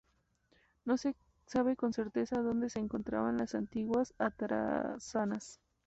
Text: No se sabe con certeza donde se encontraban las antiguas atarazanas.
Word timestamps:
No 0.83 0.97
se 0.97 1.15
sabe 1.45 1.75
con 1.75 1.93
certeza 1.93 2.41
donde 2.41 2.71
se 2.71 2.79
encontraban 2.79 3.37
las 3.37 3.53
antiguas 3.53 4.15
atarazanas. 4.17 5.59